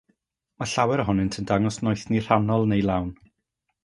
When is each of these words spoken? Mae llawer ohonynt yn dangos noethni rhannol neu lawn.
Mae 0.61 0.69
llawer 0.69 1.03
ohonynt 1.03 1.37
yn 1.41 1.49
dangos 1.51 1.77
noethni 1.87 2.21
rhannol 2.29 2.65
neu 2.73 2.81
lawn. 2.91 3.13